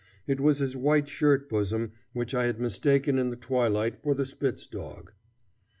It 0.25 0.39
was 0.39 0.57
his 0.57 0.75
white 0.75 1.07
shirt 1.07 1.47
bosom 1.47 1.91
which 2.11 2.33
I 2.33 2.45
had 2.47 2.59
mistaken 2.59 3.19
in 3.19 3.29
the 3.29 3.35
twilight 3.35 4.01
for 4.01 4.15
the 4.15 4.25
spitz 4.25 4.65
dog. 4.65 5.11